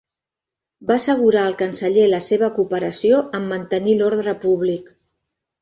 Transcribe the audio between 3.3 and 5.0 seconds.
en mantenir l'ordre públic.